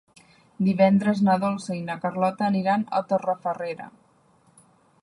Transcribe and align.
Divendres 0.67 1.21
na 1.27 1.35
Dolça 1.43 1.75
i 1.81 1.83
na 1.91 1.99
Carlota 2.07 2.49
aniran 2.49 2.87
a 3.01 3.05
Torrefarrera. 3.13 3.91